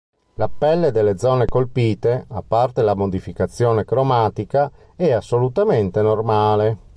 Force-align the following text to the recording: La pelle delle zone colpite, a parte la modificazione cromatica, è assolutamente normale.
La 0.37 0.49
pelle 0.49 0.89
delle 0.91 1.19
zone 1.19 1.45
colpite, 1.45 2.25
a 2.29 2.41
parte 2.41 2.81
la 2.81 2.95
modificazione 2.95 3.85
cromatica, 3.85 4.71
è 4.95 5.11
assolutamente 5.11 6.01
normale. 6.01 6.77